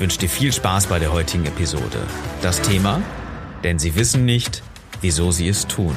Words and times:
Ich 0.00 0.02
wünsche 0.02 0.18
dir 0.20 0.30
viel 0.30 0.50
Spaß 0.50 0.86
bei 0.86 0.98
der 0.98 1.12
heutigen 1.12 1.44
Episode. 1.44 1.98
Das 2.40 2.62
Thema? 2.62 3.02
Denn 3.62 3.78
sie 3.78 3.96
wissen 3.96 4.24
nicht, 4.24 4.62
wieso 5.02 5.30
sie 5.30 5.46
es 5.46 5.66
tun. 5.66 5.94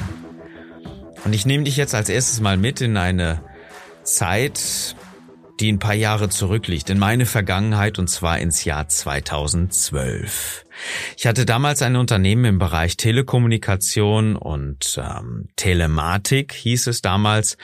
Und 1.23 1.32
ich 1.32 1.46
nehme 1.46 1.64
dich 1.64 1.77
jetzt 1.77 1.96
als 1.96 2.10
erstes 2.10 2.41
mal 2.41 2.58
mit 2.58 2.82
in 2.82 2.98
eine 2.98 3.41
Zeit, 4.04 4.98
die 5.62 5.72
ein 5.72 5.80
paar 5.80 5.94
Jahre 5.94 6.27
zurückliegt, 6.27 6.90
in 6.90 7.00
meine 7.00 7.26
Vergangenheit 7.26 7.98
und 7.98 8.10
zwar 8.10 8.40
ins 8.40 8.66
Jahr 8.66 8.90
2012. 8.90 10.66
Ich 11.18 11.28
hatte 11.28 11.46
damals 11.46 11.82
ein 11.82 11.96
Unternehmen 11.96 12.46
im 12.46 12.60
Bereich 12.60 12.98
Telekommunikation 12.98 14.36
und 14.36 15.00
ähm, 15.02 15.48
Telematik, 15.55 16.54
hieß 16.54 16.88
es 16.88 17.02
damals. 17.02 17.58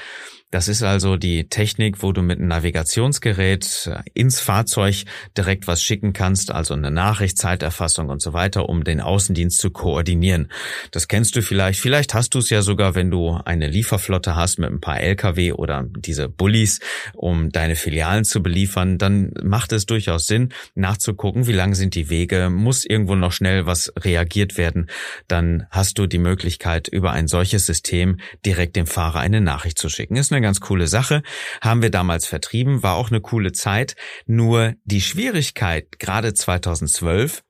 Das 0.52 0.68
ist 0.68 0.82
also 0.82 1.16
die 1.16 1.48
Technik, 1.48 2.02
wo 2.02 2.12
du 2.12 2.24
mit 2.24 2.40
einem 2.40 2.48
Navigationsgerät 2.48 3.88
äh, 3.88 4.02
ins 4.16 4.40
Fahrzeug 4.40 5.04
direkt 5.38 5.68
was 5.68 5.84
schicken 5.84 6.12
kannst, 6.12 6.50
also 6.52 6.74
eine 6.74 6.90
Nachricht, 6.90 7.38
Zeiterfassung 7.38 8.10
und 8.10 8.20
so 8.20 8.34
weiter, 8.34 8.68
um 8.68 8.84
den 8.84 9.00
Außendienst 9.00 9.60
zu 9.60 9.70
koordinieren. 9.70 10.52
Das 10.90 11.08
kennst 11.08 11.36
du 11.36 11.44
vielleicht. 11.44 11.80
Vielleicht 11.80 12.16
hast 12.16 12.34
du 12.34 12.40
es 12.40 12.50
ja 12.50 12.64
sogar, 12.64 12.96
wenn 12.96 13.12
du 13.12 13.40
eine 13.46 13.68
Lieferflotte 13.68 14.36
hast 14.36 14.58
mit 14.58 14.72
ein 14.72 14.82
paar 14.82 15.00
Lkw 15.00 15.52
oder 15.52 15.86
diese 15.88 16.30
Bullies, 16.30 16.80
um 17.14 17.52
deine 17.52 17.76
Filialen 17.76 18.26
zu 18.26 18.42
beliefern. 18.42 18.98
Dann 18.98 19.32
macht 19.44 19.72
es 19.72 19.86
durchaus 19.86 20.26
Sinn, 20.26 20.50
nachzugucken, 20.74 21.46
wie 21.46 21.54
lang 21.54 21.76
sind 21.76 21.94
die 21.94 22.10
Wege, 22.10 22.50
muss 22.50 22.86
irgendwo 22.86 23.09
noch 23.16 23.32
schnell 23.32 23.66
was 23.66 23.92
reagiert 23.98 24.58
werden. 24.58 24.90
Dann 25.28 25.66
hast 25.70 25.98
du 25.98 26.08
die 26.08 26.18
Möglichkeit, 26.18 26.88
über 26.88 27.12
ein 27.12 27.28
solches 27.28 27.66
System 27.66 28.18
direkt 28.46 28.76
dem 28.76 28.88
Fahrer 28.88 29.20
eine 29.20 29.42
Nachricht 29.42 29.78
zu 29.78 29.90
schicken. 29.90 30.16
Ist 30.16 30.32
eine 30.32 30.42
ganz 30.42 30.60
coole 30.60 30.88
Sache, 30.88 31.24
haben 31.62 31.82
wir 31.82 31.92
damals 31.92 32.26
vertrieben, 32.26 32.84
war 32.84 32.96
auch 32.96 33.10
eine 33.10 33.22
coole 33.22 33.52
Zeit. 33.52 33.96
Nur 34.26 34.74
die 34.84 35.02
Schwierigkeit, 35.02 36.00
gerade 36.00 36.34
2012, 36.34 37.44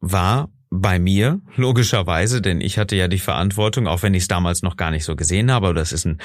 war 0.00 0.50
bei 0.70 0.98
mir, 0.98 1.40
logischerweise, 1.56 2.42
denn 2.42 2.60
ich 2.60 2.78
hatte 2.78 2.96
ja 2.96 3.06
die 3.06 3.18
Verantwortung, 3.18 3.86
auch 3.86 4.02
wenn 4.02 4.14
ich 4.14 4.24
es 4.24 4.28
damals 4.28 4.62
noch 4.62 4.76
gar 4.76 4.90
nicht 4.90 5.04
so 5.04 5.14
gesehen 5.14 5.50
habe, 5.50 5.68
aber 5.68 5.74
das 5.74 5.92
ist 5.92 6.04
ein 6.04 6.18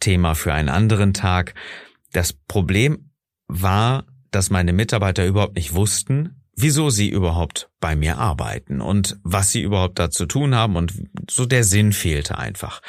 Thema 0.00 0.34
für 0.34 0.52
einen 0.52 0.68
anderen 0.68 1.14
Tag. 1.14 1.54
Das 2.12 2.32
Problem 2.32 3.10
war, 3.46 4.04
dass 4.30 4.50
meine 4.50 4.72
Mitarbeiter 4.72 5.24
überhaupt 5.24 5.54
nicht 5.54 5.74
wussten, 5.74 6.41
wieso 6.54 6.90
sie 6.90 7.08
überhaupt 7.08 7.70
bei 7.80 7.96
mir 7.96 8.18
arbeiten 8.18 8.80
und 8.80 9.18
was 9.22 9.52
sie 9.52 9.62
überhaupt 9.62 9.98
da 9.98 10.10
zu 10.10 10.26
tun 10.26 10.54
haben 10.54 10.76
und 10.76 10.92
so 11.30 11.46
der 11.46 11.64
Sinn 11.64 11.92
fehlte 11.92 12.38
einfach. 12.38 12.80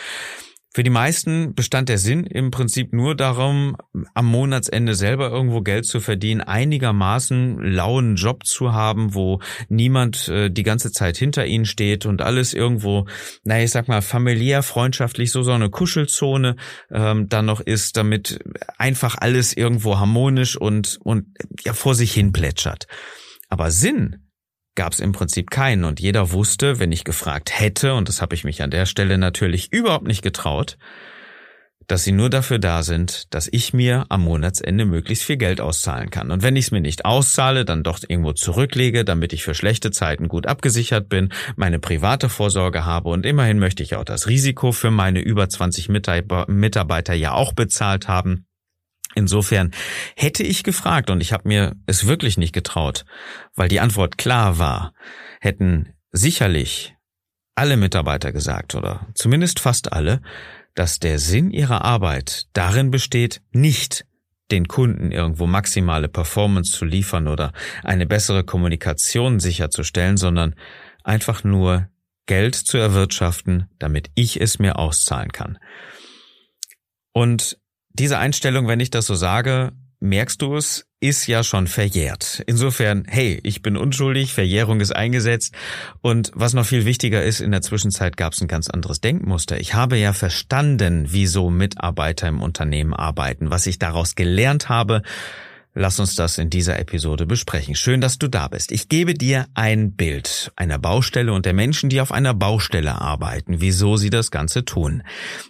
Für 0.76 0.82
die 0.82 0.90
meisten 0.90 1.54
bestand 1.54 1.88
der 1.88 2.00
Sinn 2.00 2.26
im 2.26 2.50
Prinzip 2.50 2.94
nur 2.94 3.16
darum, 3.16 3.78
am 4.16 4.26
Monatsende 4.26 4.96
selber 4.96 5.30
irgendwo 5.30 5.62
Geld 5.62 5.86
zu 5.86 6.00
verdienen, 6.00 6.42
einigermaßen 6.42 7.60
lauen 7.62 8.16
Job 8.16 8.44
zu 8.44 8.74
haben, 8.74 9.14
wo 9.14 9.40
niemand 9.70 10.30
äh, 10.30 10.50
die 10.50 10.64
ganze 10.64 10.92
Zeit 10.92 11.16
hinter 11.16 11.46
ihnen 11.46 11.66
steht 11.66 12.08
und 12.08 12.24
alles 12.24 12.56
irgendwo, 12.56 13.06
naja, 13.44 13.66
ich 13.66 13.70
sag 13.70 13.88
mal, 13.88 14.02
familiär, 14.02 14.64
freundschaftlich, 14.64 15.32
so 15.32 15.44
so 15.44 15.52
eine 15.52 15.70
Kuschelzone 15.70 16.56
ähm, 16.90 17.30
dann 17.30 17.46
noch 17.46 17.60
ist, 17.60 17.96
damit 17.96 18.40
einfach 18.80 19.16
alles 19.20 19.56
irgendwo 19.56 20.00
harmonisch 20.00 20.58
und, 20.58 20.98
und 21.04 21.28
ja 21.64 21.74
vor 21.74 21.94
sich 21.94 22.14
hin 22.14 22.32
plätschert. 22.32 22.88
Aber 23.54 23.70
Sinn 23.70 24.32
gab 24.74 24.94
es 24.94 25.00
im 25.00 25.12
Prinzip 25.12 25.52
keinen 25.52 25.84
und 25.84 26.00
jeder 26.00 26.32
wusste, 26.32 26.80
wenn 26.80 26.92
ich 26.92 27.04
gefragt 27.04 27.52
hätte, 27.60 27.94
und 27.94 28.10
das 28.10 28.20
habe 28.20 28.34
ich 28.34 28.44
mich 28.44 28.64
an 28.64 28.72
der 28.72 28.88
Stelle 28.88 29.20
natürlich 29.20 29.72
überhaupt 29.72 30.08
nicht 30.08 30.24
getraut, 30.24 30.80
dass 31.86 32.04
sie 32.04 32.14
nur 32.14 32.32
dafür 32.32 32.58
da 32.58 32.82
sind, 32.82 33.32
dass 33.32 33.48
ich 33.52 33.72
mir 33.72 34.08
am 34.10 34.24
Monatsende 34.24 34.86
möglichst 34.86 35.24
viel 35.24 35.38
Geld 35.38 35.62
auszahlen 35.62 36.10
kann. 36.10 36.32
Und 36.32 36.42
wenn 36.42 36.56
ich 36.56 36.66
es 36.66 36.72
mir 36.72 36.82
nicht 36.82 37.06
auszahle, 37.06 37.64
dann 37.64 37.84
doch 37.84 38.00
irgendwo 38.08 38.34
zurücklege, 38.34 39.06
damit 39.06 39.34
ich 39.34 39.44
für 39.44 39.54
schlechte 39.54 39.92
Zeiten 39.92 40.30
gut 40.30 40.48
abgesichert 40.48 41.08
bin, 41.08 41.32
meine 41.56 41.78
private 41.78 42.30
Vorsorge 42.30 42.86
habe 42.86 43.10
und 43.10 43.24
immerhin 43.24 43.60
möchte 43.60 43.84
ich 43.84 43.96
auch 43.96 44.04
das 44.04 44.26
Risiko 44.26 44.72
für 44.72 44.90
meine 44.90 45.20
über 45.20 45.48
20 45.48 45.90
Mitarbeiter 45.90 47.14
ja 47.14 47.34
auch 47.34 47.54
bezahlt 47.54 48.08
haben. 48.08 48.48
Insofern 49.16 49.72
hätte 50.16 50.44
ich 50.44 50.64
gefragt, 50.64 51.10
und 51.10 51.22
ich 51.22 51.34
habe 51.34 51.48
mir 51.48 51.76
es 51.86 52.08
wirklich 52.08 52.38
nicht 52.38 52.54
getraut, 52.54 53.06
weil 53.56 53.70
die 53.70 53.80
Antwort 53.80 54.18
klar 54.18 54.58
war, 54.58 54.94
hätten 55.40 55.94
sicherlich 56.12 56.96
alle 57.56 57.78
Mitarbeiter 57.78 58.32
gesagt, 58.32 58.76
oder 58.76 59.08
zumindest 59.14 59.60
fast 59.60 59.94
alle, 59.94 60.22
dass 60.76 61.00
der 61.00 61.20
Sinn 61.20 61.52
ihrer 61.52 61.84
Arbeit 61.84 62.48
darin 62.54 62.90
besteht, 62.90 63.42
nicht 63.52 64.06
den 64.52 64.68
Kunden 64.68 65.12
irgendwo 65.12 65.48
maximale 65.48 66.08
Performance 66.08 66.72
zu 66.72 66.86
liefern 66.86 67.28
oder 67.28 67.54
eine 67.84 68.06
bessere 68.06 68.44
Kommunikation 68.44 69.40
sicherzustellen, 69.40 70.18
sondern 70.18 70.56
einfach 71.04 71.44
nur 71.44 71.90
Geld 72.26 72.56
zu 72.56 72.78
erwirtschaften, 72.78 73.70
damit 73.80 74.10
ich 74.16 74.40
es 74.40 74.60
mir 74.60 74.78
auszahlen 74.78 75.32
kann. 75.32 75.60
Und 77.14 77.58
diese 77.94 78.18
Einstellung, 78.18 78.68
wenn 78.68 78.80
ich 78.80 78.90
das 78.90 79.06
so 79.06 79.16
sage, 79.16 79.72
merkst 80.00 80.42
du 80.42 80.58
es, 80.58 80.86
ist 81.00 81.28
ja 81.28 81.44
schon 81.44 81.68
verjährt. 81.68 82.44
Insofern, 82.46 83.06
hey, 83.08 83.40
ich 83.44 83.62
bin 83.62 83.78
unschuldig, 83.78 84.34
Verjährung 84.34 84.82
ist 84.82 84.96
eingesetzt. 84.96 85.56
Und 86.02 86.32
was 86.34 86.54
noch 86.54 86.66
viel 86.66 86.86
wichtiger 86.86 87.24
ist, 87.24 87.40
in 87.40 87.52
der 87.52 87.62
Zwischenzeit 87.62 88.18
gab 88.18 88.34
es 88.34 88.42
ein 88.42 88.48
ganz 88.48 88.70
anderes 88.70 89.00
Denkmuster. 89.00 89.60
Ich 89.60 89.74
habe 89.74 89.98
ja 89.98 90.14
verstanden, 90.14 91.08
wieso 91.10 91.50
Mitarbeiter 91.50 92.28
im 92.28 92.42
Unternehmen 92.42 92.94
arbeiten, 92.94 93.50
was 93.50 93.66
ich 93.66 93.80
daraus 93.80 94.16
gelernt 94.16 94.70
habe 94.70 95.04
Lass 95.76 96.00
uns 96.00 96.16
das 96.16 96.38
in 96.38 96.52
dieser 96.52 96.78
Episode 96.78 97.26
besprechen. 97.26 97.74
Schön, 97.74 98.00
dass 98.00 98.20
du 98.20 98.28
da 98.28 98.48
bist. 98.48 98.72
Ich 98.72 98.90
gebe 98.90 99.16
dir 99.16 99.48
ein 99.56 99.96
Bild 99.96 100.52
einer 100.56 100.78
Baustelle 100.78 101.34
und 101.34 101.48
der 101.48 101.54
Menschen, 101.54 101.90
die 101.90 102.00
auf 102.00 102.12
einer 102.12 102.36
Baustelle 102.36 103.02
arbeiten, 103.02 103.60
wieso 103.60 103.98
sie 103.98 104.12
das 104.12 104.30
Ganze 104.30 104.66
tun. 104.66 105.02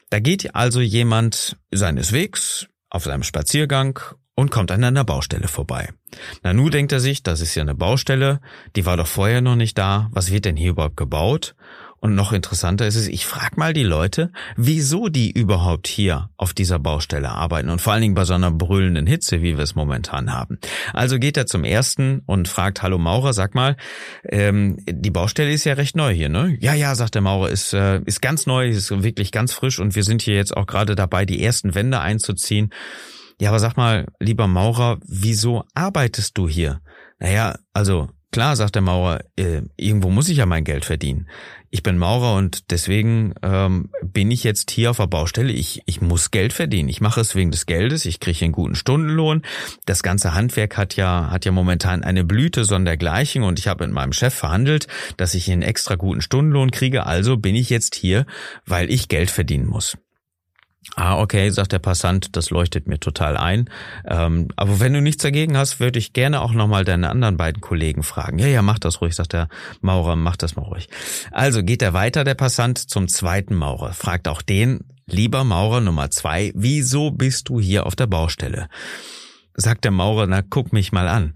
Da 0.10 0.20
geht 0.20 0.56
also 0.56 0.80
jemand 0.80 1.58
seines 1.72 2.14
Wegs 2.14 2.68
auf 2.90 3.04
seinem 3.04 3.24
Spaziergang 3.24 4.00
und 4.36 4.50
kommt 4.50 4.72
an 4.72 4.84
einer 4.84 5.04
Baustelle 5.04 5.50
vorbei. 5.50 5.90
Na, 6.42 6.54
nu 6.54 6.70
denkt 6.70 6.94
er 6.94 7.02
sich, 7.02 7.24
das 7.24 7.42
ist 7.42 7.56
ja 7.56 7.62
eine 7.62 7.76
Baustelle, 7.76 8.40
die 8.78 8.86
war 8.86 8.96
doch 8.96 9.08
vorher 9.08 9.42
noch 9.42 9.56
nicht 9.58 9.78
da, 9.78 10.10
was 10.14 10.32
wird 10.32 10.46
denn 10.46 10.56
hier 10.56 10.72
überhaupt 10.72 10.98
gebaut? 10.98 11.54
Und 12.04 12.16
noch 12.16 12.34
interessanter 12.34 12.86
ist 12.86 12.98
es, 12.98 13.08
ich 13.08 13.26
frage 13.26 13.56
mal 13.56 13.72
die 13.72 13.84
Leute, 13.84 14.30
wieso 14.58 15.08
die 15.08 15.32
überhaupt 15.32 15.88
hier 15.88 16.30
auf 16.36 16.54
dieser 16.54 16.78
Baustelle 16.78 17.30
arbeiten 17.30 17.70
und 17.70 17.80
vor 17.80 17.94
allen 17.94 18.02
Dingen 18.02 18.14
bei 18.14 18.26
so 18.26 18.34
einer 18.34 18.52
brüllenden 18.52 19.08
Hitze, 19.08 19.42
wie 19.42 19.56
wir 19.56 19.64
es 19.64 19.74
momentan 19.74 20.34
haben. 20.34 20.60
Also 20.92 21.18
geht 21.18 21.38
er 21.38 21.46
zum 21.46 21.64
ersten 21.64 22.22
und 22.26 22.50
fragt, 22.50 22.82
hallo 22.82 22.98
Maurer, 22.98 23.32
sag 23.32 23.56
mal, 23.56 23.78
ähm, 24.28 24.76
die 24.86 25.12
Baustelle 25.12 25.54
ist 25.54 25.64
ja 25.64 25.76
recht 25.76 25.96
neu 25.96 26.14
hier, 26.14 26.28
ne? 26.28 26.58
Ja, 26.60 26.74
ja, 26.74 26.94
sagt 26.94 27.16
der 27.16 27.22
Maurer, 27.22 27.50
ist, 27.50 27.72
äh, 27.72 28.02
ist 28.04 28.22
ganz 28.22 28.48
neu, 28.48 28.68
ist 28.68 28.92
wirklich 29.02 29.32
ganz 29.32 29.54
frisch 29.54 29.80
und 29.80 29.96
wir 29.96 30.04
sind 30.04 30.22
hier 30.22 30.36
jetzt 30.36 30.58
auch 30.58 30.68
gerade 30.68 30.96
dabei, 30.96 31.26
die 31.26 31.42
ersten 31.42 31.74
Wände 31.74 32.02
einzuziehen. 32.02 32.74
Ja, 33.40 33.48
aber 33.48 33.60
sag 33.60 33.78
mal, 33.78 34.08
lieber 34.20 34.48
Maurer, 34.48 35.00
wieso 35.08 35.64
arbeitest 35.74 36.38
du 36.38 36.50
hier? 36.50 36.82
Naja, 37.20 37.56
also 37.72 38.10
Klar, 38.34 38.56
sagt 38.56 38.74
der 38.74 38.82
Maurer, 38.82 39.20
äh, 39.36 39.62
irgendwo 39.78 40.10
muss 40.10 40.28
ich 40.28 40.38
ja 40.38 40.48
mein 40.48 40.64
Geld 40.64 40.86
verdienen. 40.86 41.28
Ich 41.70 41.84
bin 41.84 42.00
Maurer 42.00 42.36
und 42.36 42.72
deswegen 42.72 43.36
ähm, 43.44 43.92
bin 44.02 44.32
ich 44.32 44.44
jetzt 44.44 44.72
hier 44.72 44.90
auf 44.90 44.98
der 44.98 45.06
Baustelle. 45.06 45.54
Ich, 45.54 45.84
ich 45.86 46.02
muss 46.02 46.32
Geld 46.32 46.52
verdienen. 46.52 46.90
Ich 46.90 47.00
mache 47.00 47.22
es 47.22 47.36
wegen 47.36 47.52
des 47.52 47.68
Geldes. 47.68 48.06
Ich 48.06 48.20
kriege 48.20 48.44
einen 48.44 48.52
guten 48.52 48.74
Stundenlohn. 48.74 49.44
Das 49.86 50.02
ganze 50.02 50.34
Handwerk 50.34 50.78
hat 50.78 50.96
ja 50.96 51.30
hat 51.30 51.46
ja 51.46 51.52
momentan 51.52 52.04
eine 52.04 52.24
Blüte 52.24 52.66
sondergleichen 52.66 53.44
und 53.44 53.60
ich 53.60 53.68
habe 53.68 53.86
mit 53.86 53.94
meinem 53.94 54.14
Chef 54.14 54.34
verhandelt, 54.34 54.88
dass 55.18 55.36
ich 55.36 55.52
einen 55.52 55.62
extra 55.62 55.94
guten 55.94 56.22
Stundenlohn 56.22 56.72
kriege. 56.72 57.06
Also 57.06 57.38
bin 57.38 57.54
ich 57.54 57.70
jetzt 57.70 57.94
hier, 57.94 58.26
weil 58.66 58.92
ich 58.92 59.10
Geld 59.10 59.30
verdienen 59.30 59.68
muss. 59.68 59.96
Ah, 60.96 61.20
okay, 61.20 61.50
sagt 61.50 61.72
der 61.72 61.80
Passant, 61.80 62.36
das 62.36 62.50
leuchtet 62.50 62.88
mir 62.88 63.00
total 63.00 63.38
ein. 63.38 63.70
Ähm, 64.06 64.50
aber 64.56 64.80
wenn 64.80 64.94
du 64.94 65.02
nichts 65.02 65.24
dagegen 65.24 65.58
hast, 65.58 65.80
würde 65.80 65.98
ich 65.98 66.14
gerne 66.14 66.42
auch 66.42 66.54
nochmal 66.54 66.84
deine 66.84 67.10
anderen 67.10 67.38
beiden 67.38 67.62
Kollegen 67.62 68.04
fragen. 68.04 68.38
Ja, 68.38 68.48
ja, 68.48 68.62
mach 68.62 68.80
das 68.80 69.02
ruhig, 69.02 69.16
sagt 69.16 69.34
der 69.34 69.48
Maurer, 69.82 70.16
mach 70.16 70.36
das 70.36 70.56
mal 70.56 70.64
ruhig. 70.64 70.90
Also 71.32 71.64
geht 71.64 71.82
er 71.82 71.94
weiter, 71.94 72.24
der 72.24 72.36
Passant, 72.36 72.78
zum 72.78 73.08
zweiten 73.08 73.56
Maurer. 73.56 73.94
Fragt 73.94 74.28
auch 74.28 74.42
den, 74.42 74.82
lieber 75.08 75.44
Maurer 75.44 75.82
Nummer 75.82 76.12
zwei, 76.12 76.52
wieso 76.54 77.12
bist 77.12 77.50
du 77.50 77.60
hier 77.60 77.86
auf 77.86 77.96
der 77.96 78.08
Baustelle? 78.08 78.68
Sagt 79.56 79.86
der 79.86 79.92
Maurer, 79.92 80.28
na 80.28 80.42
guck 80.42 80.74
mich 80.74 80.92
mal 80.92 81.08
an. 81.08 81.34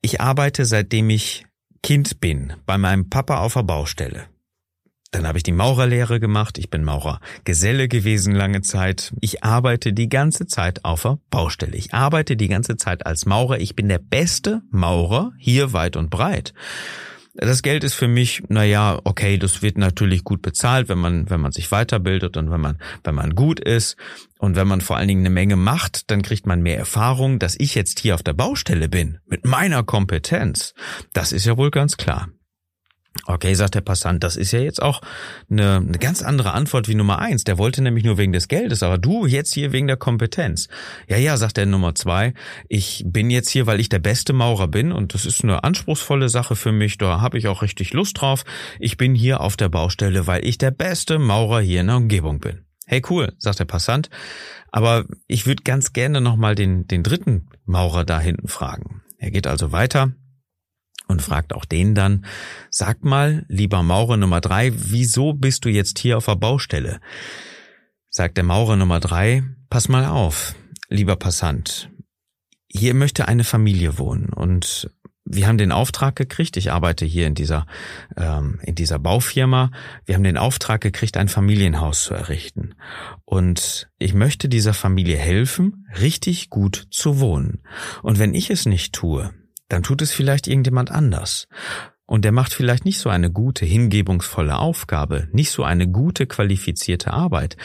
Ich 0.00 0.20
arbeite 0.20 0.64
seitdem 0.64 1.10
ich 1.10 1.46
Kind 1.82 2.20
bin, 2.20 2.54
bei 2.64 2.78
meinem 2.78 3.10
Papa 3.10 3.38
auf 3.38 3.54
der 3.54 3.62
Baustelle. 3.62 4.33
Dann 5.14 5.28
habe 5.28 5.38
ich 5.38 5.44
die 5.44 5.52
Maurerlehre 5.52 6.18
gemacht. 6.18 6.58
Ich 6.58 6.70
bin 6.70 6.82
Maurergeselle 6.82 7.86
gewesen 7.86 8.34
lange 8.34 8.62
Zeit. 8.62 9.14
Ich 9.20 9.44
arbeite 9.44 9.92
die 9.92 10.08
ganze 10.08 10.48
Zeit 10.48 10.84
auf 10.84 11.02
der 11.02 11.18
Baustelle. 11.30 11.76
Ich 11.76 11.94
arbeite 11.94 12.36
die 12.36 12.48
ganze 12.48 12.76
Zeit 12.76 13.06
als 13.06 13.24
Maurer. 13.24 13.60
Ich 13.60 13.76
bin 13.76 13.88
der 13.88 14.00
beste 14.00 14.62
Maurer 14.70 15.30
hier 15.38 15.72
weit 15.72 15.96
und 15.96 16.10
breit. 16.10 16.52
Das 17.34 17.62
Geld 17.62 17.84
ist 17.84 17.94
für 17.94 18.08
mich, 18.08 18.42
na 18.48 18.64
ja, 18.64 18.98
okay, 19.04 19.38
das 19.38 19.62
wird 19.62 19.78
natürlich 19.78 20.24
gut 20.24 20.42
bezahlt, 20.42 20.88
wenn 20.88 20.98
man, 20.98 21.30
wenn 21.30 21.40
man 21.40 21.52
sich 21.52 21.70
weiterbildet 21.70 22.36
und 22.36 22.50
wenn 22.50 22.60
man, 22.60 22.78
wenn 23.04 23.14
man 23.14 23.36
gut 23.36 23.60
ist 23.60 23.96
und 24.38 24.56
wenn 24.56 24.66
man 24.66 24.80
vor 24.80 24.96
allen 24.96 25.08
Dingen 25.08 25.22
eine 25.22 25.30
Menge 25.30 25.54
macht, 25.54 26.10
dann 26.10 26.22
kriegt 26.22 26.44
man 26.44 26.60
mehr 26.60 26.78
Erfahrung, 26.78 27.38
dass 27.38 27.54
ich 27.56 27.76
jetzt 27.76 28.00
hier 28.00 28.16
auf 28.16 28.24
der 28.24 28.32
Baustelle 28.32 28.88
bin 28.88 29.18
mit 29.26 29.44
meiner 29.46 29.84
Kompetenz. 29.84 30.74
Das 31.12 31.30
ist 31.30 31.44
ja 31.44 31.56
wohl 31.56 31.70
ganz 31.70 31.96
klar. 31.96 32.30
Okay, 33.26 33.54
sagt 33.54 33.74
der 33.74 33.80
Passant, 33.80 34.22
das 34.22 34.36
ist 34.36 34.52
ja 34.52 34.58
jetzt 34.58 34.82
auch 34.82 35.00
eine, 35.48 35.76
eine 35.76 35.98
ganz 35.98 36.20
andere 36.22 36.52
Antwort 36.52 36.88
wie 36.88 36.94
Nummer 36.94 37.20
eins. 37.20 37.44
Der 37.44 37.58
wollte 37.58 37.80
nämlich 37.80 38.04
nur 38.04 38.18
wegen 38.18 38.32
des 38.32 38.48
Geldes, 38.48 38.82
aber 38.82 38.98
du 38.98 39.24
jetzt 39.26 39.54
hier 39.54 39.72
wegen 39.72 39.86
der 39.86 39.96
Kompetenz. 39.96 40.68
Ja, 41.08 41.16
ja, 41.16 41.36
sagt 41.36 41.56
der 41.56 41.66
Nummer 41.66 41.94
zwei, 41.94 42.34
ich 42.68 43.04
bin 43.06 43.30
jetzt 43.30 43.48
hier, 43.48 43.66
weil 43.66 43.80
ich 43.80 43.88
der 43.88 44.00
beste 44.00 44.32
Maurer 44.32 44.68
bin 44.68 44.92
und 44.92 45.14
das 45.14 45.26
ist 45.26 45.42
eine 45.42 45.64
anspruchsvolle 45.64 46.28
Sache 46.28 46.56
für 46.56 46.72
mich, 46.72 46.98
da 46.98 47.20
habe 47.20 47.38
ich 47.38 47.46
auch 47.46 47.62
richtig 47.62 47.92
Lust 47.92 48.20
drauf. 48.20 48.44
Ich 48.78 48.96
bin 48.96 49.14
hier 49.14 49.40
auf 49.40 49.56
der 49.56 49.68
Baustelle, 49.68 50.26
weil 50.26 50.44
ich 50.44 50.58
der 50.58 50.72
beste 50.72 51.18
Maurer 51.18 51.60
hier 51.60 51.80
in 51.80 51.86
der 51.86 51.96
Umgebung 51.96 52.40
bin. 52.40 52.64
Hey, 52.86 53.00
cool, 53.08 53.32
sagt 53.38 53.60
der 53.60 53.64
Passant, 53.64 54.10
aber 54.70 55.06
ich 55.26 55.46
würde 55.46 55.62
ganz 55.62 55.94
gerne 55.94 56.20
nochmal 56.20 56.54
den, 56.54 56.86
den 56.86 57.02
dritten 57.02 57.48
Maurer 57.64 58.04
da 58.04 58.20
hinten 58.20 58.48
fragen. 58.48 59.02
Er 59.18 59.30
geht 59.30 59.46
also 59.46 59.72
weiter 59.72 60.12
und 61.06 61.22
fragt 61.22 61.52
auch 61.52 61.64
den 61.64 61.94
dann, 61.94 62.24
sag 62.70 63.04
mal, 63.04 63.44
lieber 63.48 63.82
Maurer 63.82 64.16
Nummer 64.16 64.40
drei, 64.40 64.72
wieso 64.74 65.32
bist 65.32 65.64
du 65.64 65.68
jetzt 65.68 65.98
hier 65.98 66.16
auf 66.16 66.26
der 66.26 66.36
Baustelle? 66.36 67.00
Sagt 68.10 68.36
der 68.36 68.44
Maurer 68.44 68.76
Nummer 68.76 69.00
drei, 69.00 69.42
pass 69.70 69.88
mal 69.88 70.06
auf, 70.06 70.54
lieber 70.88 71.16
Passant, 71.16 71.90
hier 72.68 72.94
möchte 72.94 73.28
eine 73.28 73.44
Familie 73.44 73.98
wohnen 73.98 74.30
und 74.30 74.90
wir 75.24 75.46
haben 75.46 75.58
den 75.58 75.72
Auftrag 75.72 76.16
gekriegt, 76.16 76.56
ich 76.56 76.70
arbeite 76.70 77.06
hier 77.06 77.26
in 77.26 77.34
dieser, 77.34 77.66
ähm, 78.16 78.60
in 78.62 78.74
dieser 78.74 78.98
Baufirma, 78.98 79.70
wir 80.04 80.14
haben 80.14 80.24
den 80.24 80.36
Auftrag 80.36 80.82
gekriegt, 80.82 81.16
ein 81.16 81.28
Familienhaus 81.28 82.04
zu 82.04 82.14
errichten. 82.14 82.74
Und 83.24 83.88
ich 83.98 84.12
möchte 84.12 84.50
dieser 84.50 84.74
Familie 84.74 85.16
helfen, 85.16 85.86
richtig 85.98 86.50
gut 86.50 86.88
zu 86.90 87.20
wohnen. 87.20 87.62
Und 88.02 88.18
wenn 88.18 88.34
ich 88.34 88.50
es 88.50 88.66
nicht 88.66 88.92
tue, 88.92 89.32
dann 89.68 89.82
tut 89.82 90.02
es 90.02 90.12
vielleicht 90.12 90.46
irgendjemand 90.46 90.90
anders. 90.90 91.46
Und 92.06 92.26
der 92.26 92.32
macht 92.32 92.52
vielleicht 92.52 92.84
nicht 92.84 92.98
so 92.98 93.08
eine 93.08 93.30
gute, 93.30 93.64
hingebungsvolle 93.64 94.58
Aufgabe, 94.58 95.26
nicht 95.32 95.50
so 95.50 95.64
eine 95.64 95.88
gute, 95.88 96.26
qualifizierte 96.26 97.14
Arbeit. 97.14 97.56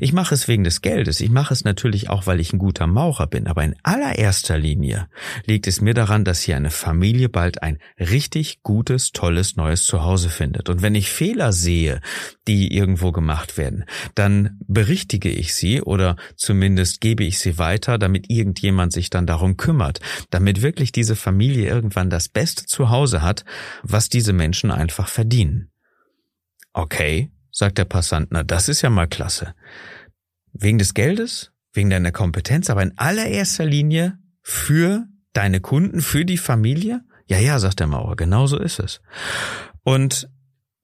Ich 0.00 0.12
mache 0.12 0.34
es 0.34 0.48
wegen 0.48 0.64
des 0.64 0.82
Geldes, 0.82 1.22
ich 1.22 1.30
mache 1.30 1.54
es 1.54 1.64
natürlich 1.64 2.10
auch, 2.10 2.26
weil 2.26 2.38
ich 2.38 2.52
ein 2.52 2.58
guter 2.58 2.86
Maurer 2.86 3.26
bin, 3.26 3.46
aber 3.46 3.64
in 3.64 3.74
allererster 3.82 4.58
Linie 4.58 5.08
liegt 5.46 5.66
es 5.66 5.80
mir 5.80 5.94
daran, 5.94 6.24
dass 6.24 6.42
hier 6.42 6.56
eine 6.56 6.70
Familie 6.70 7.30
bald 7.30 7.62
ein 7.62 7.78
richtig 7.98 8.62
gutes, 8.62 9.12
tolles, 9.12 9.56
neues 9.56 9.84
Zuhause 9.84 10.28
findet. 10.28 10.68
Und 10.68 10.82
wenn 10.82 10.94
ich 10.94 11.08
Fehler 11.08 11.52
sehe, 11.52 12.02
die 12.46 12.76
irgendwo 12.76 13.12
gemacht 13.12 13.56
werden, 13.56 13.86
dann 14.14 14.58
berichtige 14.68 15.30
ich 15.30 15.54
sie 15.54 15.80
oder 15.80 16.16
zumindest 16.36 17.00
gebe 17.00 17.24
ich 17.24 17.38
sie 17.38 17.56
weiter, 17.56 17.96
damit 17.96 18.28
irgendjemand 18.28 18.92
sich 18.92 19.08
dann 19.08 19.26
darum 19.26 19.56
kümmert, 19.56 20.00
damit 20.28 20.60
wirklich 20.60 20.92
diese 20.92 21.16
Familie 21.16 21.66
irgendwann 21.66 22.10
das 22.10 22.28
beste 22.28 22.66
Zuhause 22.66 23.22
hat, 23.22 23.46
was 23.88 24.08
diese 24.08 24.32
Menschen 24.32 24.70
einfach 24.70 25.08
verdienen. 25.08 25.70
Okay, 26.72 27.30
sagt 27.50 27.78
der 27.78 27.84
Passant, 27.84 28.28
na 28.30 28.42
das 28.42 28.68
ist 28.68 28.82
ja 28.82 28.90
mal 28.90 29.06
klasse. 29.06 29.54
Wegen 30.52 30.78
des 30.78 30.94
Geldes, 30.94 31.52
wegen 31.72 31.90
deiner 31.90 32.12
Kompetenz, 32.12 32.70
aber 32.70 32.82
in 32.82 32.96
allererster 32.98 33.64
Linie 33.64 34.18
für 34.42 35.06
deine 35.32 35.60
Kunden, 35.60 36.00
für 36.00 36.24
die 36.24 36.38
Familie? 36.38 37.02
Ja, 37.26 37.38
ja, 37.38 37.58
sagt 37.58 37.80
der 37.80 37.86
Maurer, 37.86 38.16
genau 38.16 38.46
so 38.46 38.58
ist 38.58 38.78
es. 38.78 39.00
Und 39.82 40.28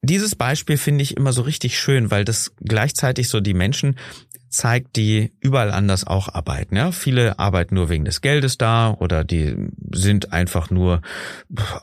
dieses 0.01 0.35
Beispiel 0.35 0.77
finde 0.77 1.03
ich 1.03 1.15
immer 1.15 1.33
so 1.33 1.41
richtig 1.41 1.79
schön, 1.79 2.11
weil 2.11 2.25
das 2.25 2.53
gleichzeitig 2.59 3.29
so 3.29 3.39
die 3.39 3.53
Menschen 3.53 3.97
zeigt, 4.53 4.95
die 4.95 5.31
überall 5.39 5.71
anders 5.71 6.05
auch 6.05 6.33
arbeiten. 6.33 6.75
Ja, 6.75 6.91
viele 6.91 7.39
arbeiten 7.39 7.75
nur 7.75 7.89
wegen 7.89 8.05
des 8.05 8.21
Geldes 8.21 8.57
da 8.57 8.91
oder 8.91 9.23
die 9.23 9.55
sind 9.91 10.31
einfach 10.31 10.69
nur 10.69 11.01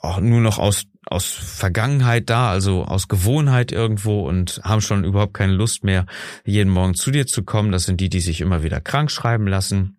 auch 0.03 0.21
nur 0.21 0.41
noch 0.41 0.59
aus 0.59 0.85
aus 1.07 1.27
Vergangenheit 1.27 2.31
da, 2.31 2.51
also 2.51 2.85
aus 2.85 3.09
Gewohnheit 3.09 3.73
irgendwo 3.73 4.29
und 4.29 4.61
haben 4.63 4.81
schon 4.81 5.05
überhaupt 5.05 5.35
keine 5.35 5.53
Lust 5.53 5.83
mehr, 5.83 6.07
jeden 6.45 6.71
Morgen 6.71 6.95
zu 6.95 7.11
dir 7.11 7.27
zu 7.27 7.43
kommen. 7.43 7.73
Das 7.73 7.85
sind 7.85 8.01
die, 8.01 8.09
die 8.09 8.21
sich 8.21 8.41
immer 8.41 8.63
wieder 8.63 8.81
krank 8.81 9.11
schreiben 9.11 9.47
lassen. 9.47 9.97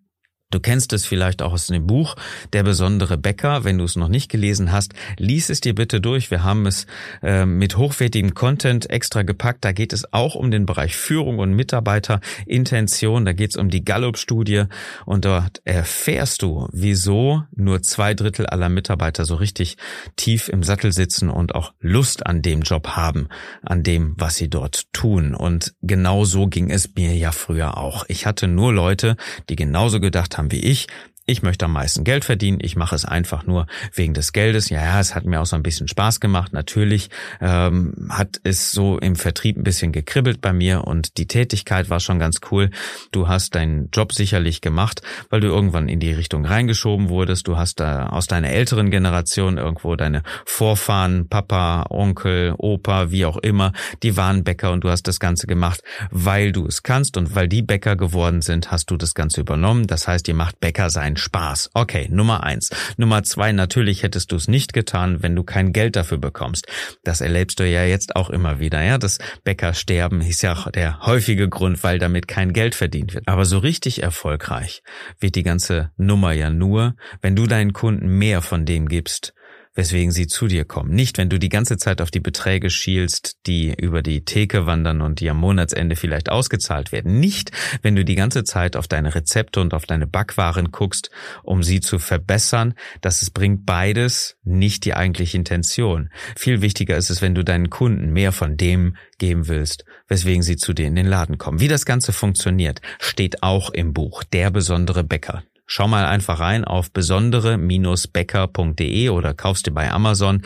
Du 0.51 0.59
kennst 0.59 0.93
es 0.93 1.05
vielleicht 1.05 1.41
auch 1.41 1.53
aus 1.53 1.67
dem 1.67 1.87
Buch 1.87 2.15
Der 2.53 2.63
besondere 2.63 3.17
Bäcker. 3.17 3.63
Wenn 3.63 3.77
du 3.77 3.85
es 3.85 3.95
noch 3.95 4.09
nicht 4.09 4.29
gelesen 4.29 4.71
hast, 4.71 4.93
lies 5.17 5.49
es 5.49 5.61
dir 5.61 5.73
bitte 5.73 6.01
durch. 6.01 6.29
Wir 6.29 6.43
haben 6.43 6.65
es 6.65 6.85
äh, 7.23 7.45
mit 7.45 7.77
hochwertigem 7.77 8.33
Content 8.33 8.89
extra 8.89 9.23
gepackt. 9.23 9.63
Da 9.65 9.71
geht 9.71 9.93
es 9.93 10.13
auch 10.13 10.35
um 10.35 10.51
den 10.51 10.65
Bereich 10.65 10.95
Führung 10.95 11.39
und 11.39 11.53
Mitarbeiterintention. 11.53 13.25
Da 13.25 13.33
geht 13.33 13.51
es 13.51 13.55
um 13.55 13.69
die 13.69 13.83
Gallup-Studie 13.83 14.65
und 15.05 15.25
dort 15.25 15.61
erfährst 15.63 16.41
du, 16.41 16.67
wieso 16.71 17.43
nur 17.55 17.81
zwei 17.81 18.13
Drittel 18.13 18.45
aller 18.45 18.69
Mitarbeiter 18.69 19.25
so 19.25 19.35
richtig 19.35 19.77
tief 20.17 20.49
im 20.49 20.63
Sattel 20.63 20.91
sitzen 20.91 21.29
und 21.29 21.55
auch 21.55 21.73
Lust 21.79 22.25
an 22.25 22.41
dem 22.41 22.61
Job 22.61 22.89
haben, 22.89 23.29
an 23.61 23.83
dem, 23.83 24.15
was 24.17 24.35
sie 24.35 24.49
dort 24.49 24.91
tun. 24.93 25.33
Und 25.33 25.73
genau 25.81 26.25
so 26.25 26.47
ging 26.47 26.69
es 26.69 26.95
mir 26.95 27.15
ja 27.15 27.31
früher 27.31 27.77
auch. 27.77 28.05
Ich 28.07 28.25
hatte 28.25 28.47
nur 28.47 28.73
Leute, 28.73 29.15
die 29.49 29.55
genauso 29.55 29.99
gedacht 29.99 30.37
haben, 30.37 30.40
haben 30.41 30.51
wie 30.51 30.59
ich, 30.59 30.87
ich 31.25 31.43
möchte 31.43 31.65
am 31.65 31.73
meisten 31.73 32.03
Geld 32.03 32.25
verdienen, 32.25 32.57
ich 32.61 32.75
mache 32.75 32.95
es 32.95 33.05
einfach 33.05 33.45
nur 33.45 33.67
wegen 33.93 34.13
des 34.13 34.33
Geldes. 34.33 34.69
Ja, 34.69 34.83
ja, 34.83 34.99
es 34.99 35.13
hat 35.15 35.23
mir 35.23 35.39
auch 35.39 35.45
so 35.45 35.55
ein 35.55 35.63
bisschen 35.63 35.87
Spaß 35.87 36.19
gemacht. 36.19 36.51
Natürlich 36.51 37.09
ähm, 37.39 38.09
hat 38.09 38.41
es 38.43 38.71
so 38.71 38.97
im 38.97 39.15
Vertrieb 39.15 39.57
ein 39.57 39.63
bisschen 39.63 39.91
gekribbelt 39.91 40.41
bei 40.41 40.51
mir 40.51 40.85
und 40.85 41.17
die 41.17 41.27
Tätigkeit 41.27 41.89
war 41.89 41.99
schon 41.99 42.19
ganz 42.19 42.39
cool. 42.51 42.71
Du 43.11 43.27
hast 43.27 43.55
deinen 43.55 43.89
Job 43.93 44.13
sicherlich 44.13 44.61
gemacht, 44.61 45.01
weil 45.29 45.41
du 45.41 45.47
irgendwann 45.47 45.89
in 45.89 45.99
die 45.99 46.11
Richtung 46.11 46.45
reingeschoben 46.45 47.09
wurdest. 47.09 47.47
Du 47.47 47.55
hast 47.55 47.79
da 47.79 48.07
aus 48.07 48.27
deiner 48.27 48.49
älteren 48.49 48.89
Generation 48.89 49.57
irgendwo 49.57 49.95
deine 49.95 50.23
Vorfahren, 50.45 51.29
Papa, 51.29 51.85
Onkel, 51.89 52.55
Opa, 52.57 53.11
wie 53.11 53.25
auch 53.25 53.37
immer, 53.37 53.73
die 54.03 54.17
waren 54.17 54.43
Bäcker 54.43 54.71
und 54.71 54.83
du 54.83 54.89
hast 54.89 55.07
das 55.07 55.19
Ganze 55.19 55.47
gemacht, 55.47 55.81
weil 56.09 56.51
du 56.51 56.65
es 56.65 56.83
kannst 56.83 57.15
und 57.15 57.35
weil 57.35 57.47
die 57.47 57.61
Bäcker 57.61 57.95
geworden 57.95 58.41
sind, 58.41 58.71
hast 58.71 58.91
du 58.91 58.97
das 58.97 59.13
Ganze 59.13 59.41
übernommen. 59.41 59.87
Das 59.87 60.07
heißt, 60.07 60.27
ihr 60.27 60.35
macht 60.35 60.59
Bäcker 60.59 60.89
sein 60.89 61.15
Spaß. 61.21 61.69
Okay, 61.73 62.07
Nummer 62.11 62.43
eins. 62.43 62.71
Nummer 62.97 63.23
zwei, 63.23 63.51
natürlich 63.51 64.03
hättest 64.03 64.31
du 64.31 64.35
es 64.35 64.47
nicht 64.47 64.73
getan, 64.73 65.23
wenn 65.23 65.35
du 65.35 65.43
kein 65.43 65.71
Geld 65.71 65.95
dafür 65.95 66.17
bekommst. 66.17 66.67
Das 67.03 67.21
erlebst 67.21 67.59
du 67.59 67.67
ja 67.67 67.83
jetzt 67.83 68.15
auch 68.15 68.29
immer 68.29 68.59
wieder, 68.59 68.81
ja. 68.81 68.97
Das 68.97 69.19
Bäckersterben 69.43 70.21
ist 70.21 70.41
ja 70.41 70.53
auch 70.53 70.69
der 70.71 70.99
häufige 71.01 71.47
Grund, 71.47 71.83
weil 71.83 71.99
damit 71.99 72.27
kein 72.27 72.53
Geld 72.53 72.75
verdient 72.75 73.13
wird. 73.13 73.27
Aber 73.27 73.45
so 73.45 73.59
richtig 73.59 74.03
erfolgreich 74.03 74.81
wird 75.19 75.35
die 75.35 75.43
ganze 75.43 75.91
Nummer 75.95 76.33
ja 76.33 76.49
nur, 76.49 76.95
wenn 77.21 77.35
du 77.35 77.47
deinen 77.47 77.73
Kunden 77.73 78.07
mehr 78.17 78.41
von 78.41 78.65
dem 78.65 78.87
gibst, 78.87 79.33
weswegen 79.73 80.11
sie 80.11 80.27
zu 80.27 80.47
dir 80.47 80.65
kommen. 80.65 80.93
Nicht, 80.93 81.17
wenn 81.17 81.29
du 81.29 81.39
die 81.39 81.49
ganze 81.49 81.77
Zeit 81.77 82.01
auf 82.01 82.11
die 82.11 82.19
Beträge 82.19 82.69
schielst, 82.69 83.37
die 83.47 83.73
über 83.73 84.01
die 84.01 84.25
Theke 84.25 84.65
wandern 84.65 85.01
und 85.01 85.19
die 85.19 85.29
am 85.29 85.37
Monatsende 85.37 85.95
vielleicht 85.95 86.29
ausgezahlt 86.29 86.91
werden. 86.91 87.19
Nicht, 87.19 87.51
wenn 87.81 87.95
du 87.95 88.03
die 88.03 88.15
ganze 88.15 88.43
Zeit 88.43 88.75
auf 88.75 88.87
deine 88.87 89.15
Rezepte 89.15 89.61
und 89.61 89.73
auf 89.73 89.85
deine 89.85 90.07
Backwaren 90.07 90.71
guckst, 90.71 91.09
um 91.43 91.63
sie 91.63 91.79
zu 91.79 91.99
verbessern. 91.99 92.73
Das 93.01 93.29
bringt 93.29 93.65
beides 93.65 94.37
nicht 94.43 94.85
die 94.85 94.93
eigentliche 94.93 95.37
Intention. 95.37 96.09
Viel 96.35 96.61
wichtiger 96.61 96.97
ist 96.97 97.09
es, 97.09 97.21
wenn 97.21 97.35
du 97.35 97.43
deinen 97.43 97.69
Kunden 97.69 98.11
mehr 98.11 98.31
von 98.31 98.57
dem 98.57 98.97
geben 99.17 99.47
willst, 99.47 99.85
weswegen 100.07 100.43
sie 100.43 100.57
zu 100.57 100.73
dir 100.73 100.87
in 100.87 100.95
den 100.95 101.07
Laden 101.07 101.37
kommen. 101.37 101.59
Wie 101.59 101.67
das 101.67 101.85
Ganze 101.85 102.11
funktioniert, 102.11 102.81
steht 102.99 103.43
auch 103.43 103.69
im 103.69 103.93
Buch 103.93 104.23
Der 104.23 104.51
besondere 104.51 105.03
Bäcker. 105.03 105.43
Schau 105.65 105.87
mal 105.87 106.05
einfach 106.05 106.39
rein 106.39 106.65
auf 106.65 106.91
besondere-bäcker.de 106.91 109.09
oder 109.09 109.33
kaufst 109.33 109.65
dir 109.67 109.71
bei 109.71 109.91
Amazon. 109.91 110.43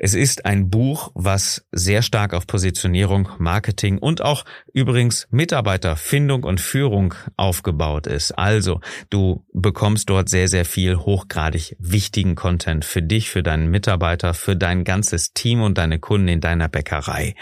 Es 0.00 0.14
ist 0.14 0.46
ein 0.46 0.70
Buch, 0.70 1.10
was 1.14 1.66
sehr 1.72 2.02
stark 2.02 2.32
auf 2.32 2.46
Positionierung, 2.46 3.30
Marketing 3.38 3.98
und 3.98 4.22
auch 4.22 4.44
übrigens 4.72 5.26
Mitarbeiterfindung 5.32 6.44
und 6.44 6.60
Führung 6.60 7.14
aufgebaut 7.36 8.06
ist. 8.06 8.30
Also 8.38 8.80
du 9.10 9.44
bekommst 9.52 10.08
dort 10.08 10.28
sehr, 10.28 10.46
sehr 10.46 10.64
viel 10.64 10.98
hochgradig 10.98 11.74
wichtigen 11.80 12.36
Content 12.36 12.84
für 12.84 13.02
dich, 13.02 13.28
für 13.28 13.42
deinen 13.42 13.72
Mitarbeiter, 13.72 14.34
für 14.34 14.54
dein 14.54 14.84
ganzes 14.84 15.32
Team 15.32 15.62
und 15.62 15.78
deine 15.78 15.98
Kunden 15.98 16.28
in 16.28 16.40
deiner 16.40 16.68
Bäckerei. 16.68 17.34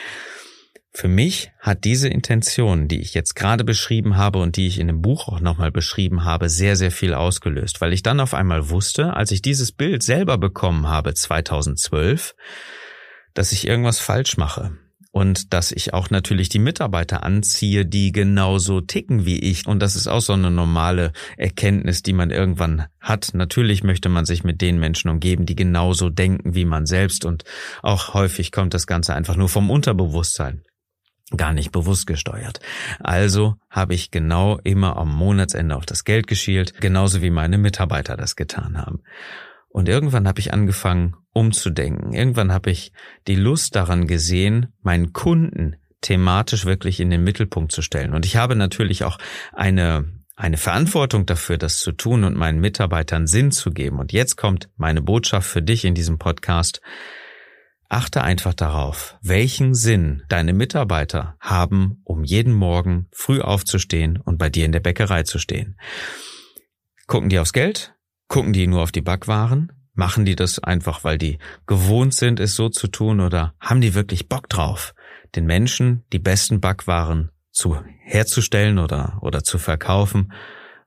Für 0.96 1.08
mich 1.08 1.52
hat 1.60 1.84
diese 1.84 2.08
Intention, 2.08 2.88
die 2.88 3.02
ich 3.02 3.12
jetzt 3.12 3.36
gerade 3.36 3.64
beschrieben 3.64 4.16
habe 4.16 4.38
und 4.38 4.56
die 4.56 4.66
ich 4.66 4.78
in 4.78 4.86
dem 4.86 5.02
Buch 5.02 5.28
auch 5.28 5.40
nochmal 5.40 5.70
beschrieben 5.70 6.24
habe, 6.24 6.48
sehr, 6.48 6.74
sehr 6.74 6.90
viel 6.90 7.12
ausgelöst, 7.12 7.82
weil 7.82 7.92
ich 7.92 8.02
dann 8.02 8.18
auf 8.18 8.32
einmal 8.32 8.70
wusste, 8.70 9.12
als 9.12 9.30
ich 9.30 9.42
dieses 9.42 9.72
Bild 9.72 10.02
selber 10.02 10.38
bekommen 10.38 10.86
habe, 10.86 11.12
2012, 11.12 12.34
dass 13.34 13.52
ich 13.52 13.66
irgendwas 13.66 13.98
falsch 13.98 14.38
mache 14.38 14.78
und 15.10 15.52
dass 15.52 15.70
ich 15.70 15.92
auch 15.92 16.08
natürlich 16.08 16.48
die 16.48 16.58
Mitarbeiter 16.58 17.24
anziehe, 17.24 17.84
die 17.84 18.10
genauso 18.10 18.80
ticken 18.80 19.26
wie 19.26 19.38
ich. 19.38 19.66
Und 19.66 19.80
das 19.80 19.96
ist 19.96 20.06
auch 20.06 20.22
so 20.22 20.32
eine 20.32 20.50
normale 20.50 21.12
Erkenntnis, 21.36 22.02
die 22.02 22.14
man 22.14 22.30
irgendwann 22.30 22.86
hat. 23.00 23.32
Natürlich 23.34 23.84
möchte 23.84 24.08
man 24.08 24.24
sich 24.24 24.44
mit 24.44 24.62
den 24.62 24.78
Menschen 24.78 25.10
umgeben, 25.10 25.44
die 25.44 25.56
genauso 25.56 26.08
denken 26.08 26.54
wie 26.54 26.64
man 26.64 26.86
selbst. 26.86 27.26
Und 27.26 27.44
auch 27.82 28.14
häufig 28.14 28.50
kommt 28.50 28.72
das 28.72 28.86
Ganze 28.86 29.14
einfach 29.14 29.36
nur 29.36 29.50
vom 29.50 29.68
Unterbewusstsein 29.68 30.62
gar 31.36 31.52
nicht 31.52 31.72
bewusst 31.72 32.06
gesteuert. 32.06 32.60
Also 33.00 33.56
habe 33.68 33.94
ich 33.94 34.10
genau 34.10 34.58
immer 34.62 34.96
am 34.96 35.12
Monatsende 35.12 35.76
auf 35.76 35.86
das 35.86 36.04
Geld 36.04 36.26
geschielt, 36.26 36.80
genauso 36.80 37.22
wie 37.22 37.30
meine 37.30 37.58
Mitarbeiter 37.58 38.16
das 38.16 38.36
getan 38.36 38.78
haben. 38.78 39.02
Und 39.68 39.88
irgendwann 39.88 40.28
habe 40.28 40.40
ich 40.40 40.52
angefangen 40.52 41.16
umzudenken. 41.32 42.12
Irgendwann 42.12 42.52
habe 42.52 42.70
ich 42.70 42.92
die 43.26 43.34
Lust 43.34 43.76
daran 43.76 44.06
gesehen, 44.06 44.72
meinen 44.82 45.12
Kunden 45.12 45.76
thematisch 46.00 46.64
wirklich 46.64 47.00
in 47.00 47.10
den 47.10 47.24
Mittelpunkt 47.24 47.72
zu 47.72 47.82
stellen. 47.82 48.14
Und 48.14 48.24
ich 48.24 48.36
habe 48.36 48.54
natürlich 48.54 49.04
auch 49.04 49.18
eine 49.52 50.04
eine 50.36 50.58
Verantwortung 50.58 51.24
dafür, 51.24 51.56
das 51.56 51.78
zu 51.78 51.92
tun 51.92 52.22
und 52.22 52.36
meinen 52.36 52.60
Mitarbeitern 52.60 53.26
Sinn 53.26 53.50
zu 53.50 53.70
geben. 53.70 53.98
Und 53.98 54.12
jetzt 54.12 54.36
kommt 54.36 54.68
meine 54.76 55.00
Botschaft 55.00 55.48
für 55.48 55.62
dich 55.62 55.86
in 55.86 55.94
diesem 55.94 56.18
Podcast. 56.18 56.82
Achte 57.88 58.22
einfach 58.22 58.54
darauf, 58.54 59.16
welchen 59.22 59.74
Sinn 59.74 60.22
deine 60.28 60.52
Mitarbeiter 60.52 61.36
haben, 61.40 62.00
um 62.04 62.24
jeden 62.24 62.52
Morgen 62.52 63.06
früh 63.12 63.40
aufzustehen 63.40 64.16
und 64.18 64.38
bei 64.38 64.50
dir 64.50 64.64
in 64.64 64.72
der 64.72 64.80
Bäckerei 64.80 65.22
zu 65.22 65.38
stehen. 65.38 65.78
Gucken 67.06 67.28
die 67.28 67.38
aufs 67.38 67.52
Geld? 67.52 67.94
Gucken 68.28 68.52
die 68.52 68.66
nur 68.66 68.82
auf 68.82 68.90
die 68.90 69.02
Backwaren? 69.02 69.72
Machen 69.94 70.24
die 70.24 70.34
das 70.34 70.58
einfach, 70.58 71.04
weil 71.04 71.16
die 71.16 71.38
gewohnt 71.66 72.12
sind, 72.12 72.40
es 72.40 72.54
so 72.54 72.68
zu 72.68 72.88
tun, 72.88 73.20
oder 73.20 73.54
haben 73.60 73.80
die 73.80 73.94
wirklich 73.94 74.28
Bock 74.28 74.48
drauf, 74.48 74.94
den 75.36 75.46
Menschen 75.46 76.04
die 76.12 76.18
besten 76.18 76.60
Backwaren 76.60 77.30
zu 77.52 77.80
herzustellen 78.02 78.78
oder, 78.78 79.18
oder 79.22 79.44
zu 79.44 79.58
verkaufen? 79.58 80.32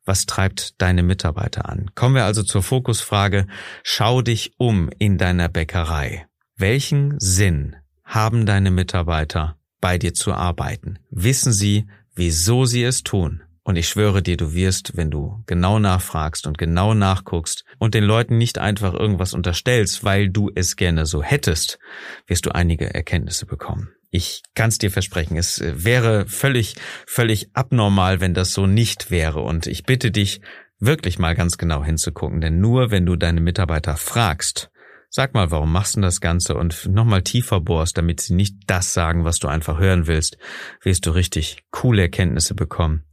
Was 0.06 0.26
treibt 0.26 0.82
deine 0.82 1.04
Mitarbeiter 1.04 1.70
an? 1.70 1.92
Kommen 1.96 2.16
wir 2.16 2.26
also 2.26 2.44
zur 2.44 2.62
Fokusfrage. 2.62 3.48
Schau 3.84 4.22
dich 4.22 4.54
um 4.58 4.90
in 5.00 5.18
deiner 5.18 5.50
Bäckerei. 5.50 6.29
Welchen 6.62 7.18
Sinn 7.22 7.78
haben 8.04 8.46
deine 8.46 8.70
Mitarbeiter, 8.70 9.56
bei 9.80 9.98
dir 9.98 10.14
zu 10.14 10.34
arbeiten? 10.34 11.00
Wissen 11.10 11.54
sie, 11.54 11.88
wieso 12.14 12.66
sie 12.66 12.84
es 12.84 13.04
tun? 13.04 13.44
Und 13.64 13.78
ich 13.78 13.88
schwöre 13.88 14.22
dir, 14.22 14.36
du 14.36 14.54
wirst, 14.54 14.98
wenn 14.98 15.10
du 15.10 15.42
genau 15.46 15.80
nachfragst 15.80 16.48
und 16.48 16.58
genau 16.58 16.94
nachguckst 16.94 17.64
und 17.78 17.94
den 17.94 18.04
Leuten 18.04 18.38
nicht 18.38 18.58
einfach 18.58 18.94
irgendwas 18.94 19.34
unterstellst, 19.34 20.04
weil 20.04 20.28
du 20.28 20.52
es 20.54 20.76
gerne 20.76 21.06
so 21.06 21.24
hättest, 21.24 21.80
wirst 22.28 22.46
du 22.46 22.54
einige 22.54 22.94
Erkenntnisse 22.94 23.46
bekommen. 23.46 23.94
Ich 24.12 24.44
kann 24.54 24.68
es 24.68 24.80
dir 24.80 24.92
versprechen, 24.92 25.38
es 25.38 25.64
wäre 25.64 26.28
völlig, 26.28 26.76
völlig 27.08 27.52
abnormal, 27.54 28.20
wenn 28.20 28.34
das 28.34 28.54
so 28.54 28.68
nicht 28.68 29.12
wäre. 29.12 29.40
Und 29.40 29.66
ich 29.66 29.84
bitte 29.84 30.12
dich, 30.12 30.42
wirklich 30.78 31.20
mal 31.20 31.36
ganz 31.36 31.58
genau 31.58 31.86
hinzugucken, 31.86 32.42
denn 32.42 32.60
nur 32.60 32.92
wenn 32.92 33.06
du 33.06 33.16
deine 33.16 33.40
Mitarbeiter 33.40 33.96
fragst, 33.96 34.70
Sag 35.10 35.34
mal, 35.34 35.52
warum 35.52 35.72
machst 35.72 35.98
du 35.98 36.02
das 36.02 36.22
Ganze 36.22 36.56
und 36.56 36.88
nochmal 36.88 37.24
tiefer 37.24 37.60
bohrst, 37.60 37.98
damit 37.98 38.22
sie 38.22 38.36
nicht 38.36 38.56
das 38.68 38.94
sagen, 38.94 39.26
was 39.26 39.40
du 39.40 39.48
einfach 39.48 39.80
hören 39.80 40.08
willst, 40.08 40.38
wirst 40.84 41.06
du 41.06 41.12
richtig 41.12 41.64
coole 41.72 42.04
Erkenntnisse 42.04 42.54
bekommen 42.54 43.04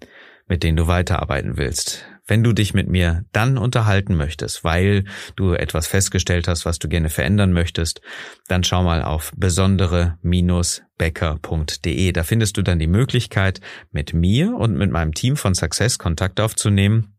mit 0.48 0.62
denen 0.62 0.76
du 0.76 0.86
weiterarbeiten 0.86 1.56
willst. 1.56 2.04
Wenn 2.28 2.42
du 2.42 2.52
dich 2.52 2.74
mit 2.74 2.88
mir 2.88 3.24
dann 3.32 3.56
unterhalten 3.56 4.16
möchtest, 4.16 4.64
weil 4.64 5.04
du 5.36 5.52
etwas 5.52 5.86
festgestellt 5.86 6.48
hast, 6.48 6.66
was 6.66 6.80
du 6.80 6.88
gerne 6.88 7.08
verändern 7.08 7.52
möchtest, 7.52 8.00
dann 8.48 8.64
schau 8.64 8.82
mal 8.82 9.02
auf 9.02 9.30
besondere-becker.de. 9.36 12.12
Da 12.12 12.24
findest 12.24 12.56
du 12.56 12.62
dann 12.62 12.80
die 12.80 12.88
Möglichkeit, 12.88 13.60
mit 13.92 14.12
mir 14.12 14.56
und 14.56 14.76
mit 14.76 14.90
meinem 14.90 15.14
Team 15.14 15.36
von 15.36 15.54
Success 15.54 15.98
Kontakt 15.98 16.40
aufzunehmen 16.40 17.15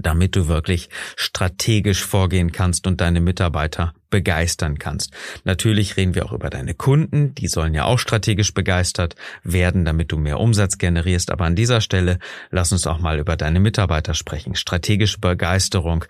damit 0.00 0.36
du 0.36 0.48
wirklich 0.48 0.88
strategisch 1.16 2.04
vorgehen 2.04 2.52
kannst 2.52 2.86
und 2.86 3.00
deine 3.00 3.20
Mitarbeiter 3.20 3.94
begeistern 4.10 4.78
kannst. 4.78 5.12
Natürlich 5.44 5.96
reden 5.96 6.14
wir 6.14 6.24
auch 6.26 6.32
über 6.32 6.50
deine 6.50 6.74
Kunden, 6.74 7.34
die 7.34 7.48
sollen 7.48 7.74
ja 7.74 7.84
auch 7.84 7.98
strategisch 7.98 8.54
begeistert 8.54 9.16
werden, 9.42 9.84
damit 9.84 10.12
du 10.12 10.16
mehr 10.16 10.40
Umsatz 10.40 10.78
generierst, 10.78 11.30
aber 11.30 11.44
an 11.44 11.56
dieser 11.56 11.80
Stelle 11.80 12.18
lass 12.50 12.72
uns 12.72 12.86
auch 12.86 13.00
mal 13.00 13.18
über 13.18 13.36
deine 13.36 13.60
Mitarbeiter 13.60 14.14
sprechen. 14.14 14.54
Strategische 14.54 15.18
Begeisterung 15.18 16.04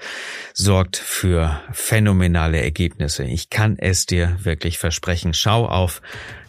sorgt 0.54 0.96
für 0.96 1.60
phänomenale 1.72 2.62
Ergebnisse. 2.62 3.24
Ich 3.24 3.50
kann 3.50 3.76
es 3.78 4.06
dir 4.06 4.36
wirklich 4.42 4.78
versprechen. 4.78 5.34
Schau 5.34 5.66
auf 5.66 6.00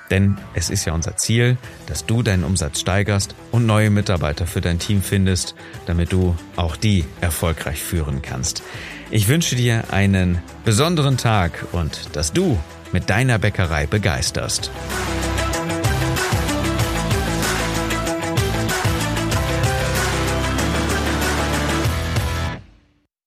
Denn 0.10 0.38
es 0.54 0.70
ist 0.70 0.86
ja 0.86 0.94
unser 0.94 1.18
Ziel, 1.18 1.58
dass 1.86 2.06
du 2.06 2.24
deinen 2.24 2.44
Umsatz 2.44 2.80
steigerst 2.80 3.36
und 3.52 3.66
neue 3.66 3.90
Mitarbeiter 3.90 4.48
für 4.48 4.62
dein 4.62 4.80
Team 4.80 5.02
findest, 5.02 5.56
damit 5.86 6.12
du 6.12 6.36
auch 6.56 6.76
die 6.78 7.06
erfolgreich 7.22 7.82
führen 7.82 8.22
kannst. 8.22 8.64
Ich 9.10 9.28
wünsche 9.28 9.56
dir 9.56 9.86
einen 9.92 10.42
besonderen 10.66 11.18
Tag 11.18 11.66
und 11.72 12.16
dass 12.16 12.34
du 12.34 12.58
mit 12.92 13.10
deiner 13.10 13.40
Bäckerei 13.40 13.86
begeisterst. 13.86 14.72